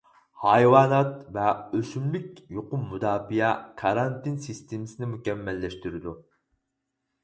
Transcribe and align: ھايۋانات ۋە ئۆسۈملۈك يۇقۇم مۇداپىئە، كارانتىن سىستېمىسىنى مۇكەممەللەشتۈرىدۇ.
ھايۋانات 0.43 1.11
ۋە 1.35 1.43
ئۆسۈملۈك 1.79 2.41
يۇقۇم 2.57 2.89
مۇداپىئە، 2.95 3.53
كارانتىن 3.85 4.43
سىستېمىسىنى 4.49 5.15
مۇكەممەللەشتۈرىدۇ. 5.17 6.21